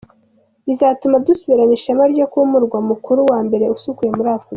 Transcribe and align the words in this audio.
Bizatuma 0.67 1.21
dusubirana 1.25 1.73
ishema 1.77 2.03
ryo 2.13 2.25
kuba 2.31 2.43
umurwa 2.47 2.77
mukuru 2.89 3.19
wa 3.31 3.39
mbere 3.47 3.65
usukuye 3.75 4.11
muri 4.17 4.29
Afurika. 4.37 4.49